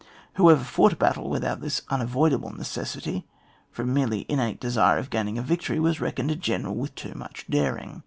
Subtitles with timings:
[0.33, 3.23] Whoever fought a battle without this unavoidable neces sitjy
[3.69, 7.45] from mere innate desire of gaining a victory, was reckoned a general with too much
[7.51, 7.99] daring.